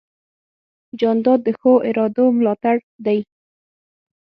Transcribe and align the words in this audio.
جانداد 0.99 1.39
د 1.43 1.47
ښو 1.59 1.73
ارادو 1.89 2.25
ملاتړ 2.37 2.75
دی. 3.05 3.19